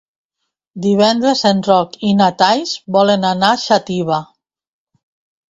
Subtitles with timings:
[0.85, 4.19] Divendres en Roc i na Thaís volen anar a Xàtiva.